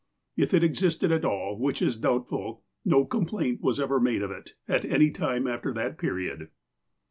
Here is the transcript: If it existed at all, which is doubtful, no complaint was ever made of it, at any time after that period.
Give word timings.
If 0.35 0.51
it 0.55 0.63
existed 0.63 1.11
at 1.11 1.23
all, 1.25 1.59
which 1.59 1.79
is 1.79 1.95
doubtful, 1.95 2.63
no 2.83 3.05
complaint 3.05 3.61
was 3.61 3.79
ever 3.79 3.99
made 3.99 4.23
of 4.23 4.31
it, 4.31 4.55
at 4.67 4.83
any 4.83 5.11
time 5.11 5.45
after 5.45 5.71
that 5.73 5.99
period. 5.99 6.49